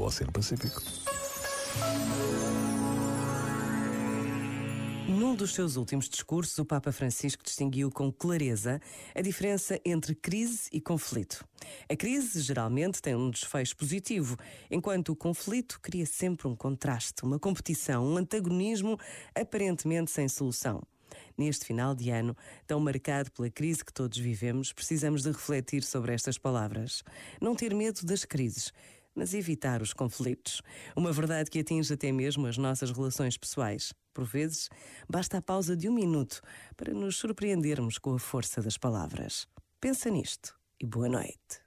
do 0.00 0.04
Oceano 0.04 0.32
Pacífico. 0.32 0.82
Num 5.06 5.34
dos 5.34 5.52
seus 5.52 5.76
últimos 5.76 6.08
discursos, 6.08 6.56
o 6.58 6.64
Papa 6.64 6.90
Francisco 6.90 7.42
distinguiu 7.44 7.90
com 7.90 8.10
clareza 8.10 8.80
a 9.14 9.20
diferença 9.20 9.78
entre 9.84 10.14
crise 10.14 10.70
e 10.72 10.80
conflito. 10.80 11.44
A 11.88 11.94
crise 11.94 12.40
geralmente 12.40 13.02
tem 13.02 13.14
um 13.14 13.30
desfecho 13.30 13.76
positivo, 13.76 14.36
enquanto 14.70 15.10
o 15.10 15.16
conflito 15.16 15.78
cria 15.82 16.06
sempre 16.06 16.48
um 16.48 16.56
contraste, 16.56 17.22
uma 17.22 17.38
competição, 17.38 18.06
um 18.06 18.16
antagonismo 18.16 18.98
aparentemente 19.34 20.10
sem 20.10 20.28
solução. 20.28 20.82
Neste 21.36 21.66
final 21.66 21.94
de 21.94 22.08
ano, 22.08 22.36
tão 22.66 22.80
marcado 22.80 23.30
pela 23.32 23.50
crise 23.50 23.84
que 23.84 23.92
todos 23.92 24.16
vivemos, 24.16 24.72
precisamos 24.72 25.22
de 25.22 25.32
refletir 25.32 25.82
sobre 25.82 26.14
estas 26.14 26.38
palavras. 26.38 27.02
Não 27.40 27.54
ter 27.54 27.74
medo 27.74 28.06
das 28.06 28.24
crises 28.24 28.72
mas 29.14 29.34
evitar 29.34 29.82
os 29.82 29.92
conflitos. 29.92 30.62
Uma 30.96 31.12
verdade 31.12 31.50
que 31.50 31.58
atinge 31.58 31.92
até 31.92 32.12
mesmo 32.12 32.46
as 32.46 32.56
nossas 32.56 32.90
relações 32.90 33.36
pessoais. 33.36 33.92
Por 34.12 34.24
vezes, 34.24 34.68
basta 35.08 35.38
a 35.38 35.42
pausa 35.42 35.76
de 35.76 35.88
um 35.88 35.94
minuto 35.94 36.40
para 36.76 36.92
nos 36.92 37.16
surpreendermos 37.16 37.98
com 37.98 38.14
a 38.14 38.18
força 38.18 38.60
das 38.60 38.76
palavras. 38.76 39.46
Pensa 39.80 40.10
nisto 40.10 40.54
e 40.80 40.86
boa 40.86 41.08
noite. 41.08 41.60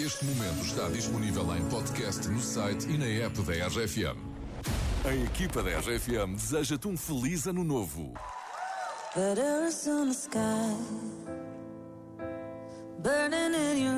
Este 0.00 0.24
momento 0.24 0.64
está 0.64 0.88
disponível 0.90 1.56
em 1.56 1.68
podcast 1.68 2.28
no 2.28 2.40
site 2.40 2.88
e 2.88 2.96
na 2.96 3.06
app 3.26 3.42
da 3.42 3.66
RFM. 3.66 4.16
A 5.04 5.14
equipa 5.14 5.62
da 5.62 5.70
RFM 5.78 6.34
deseja-te 6.36 6.86
um 6.86 6.96
feliz 6.96 7.46
ano 7.46 7.64
novo. 7.64 8.14
Letters 9.16 9.88
on 9.88 10.08
the 10.08 10.14
sky, 10.14 10.76
burning 13.02 13.54
in 13.54 13.84
your 13.84 13.97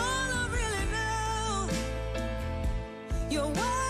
you're. 3.31 3.80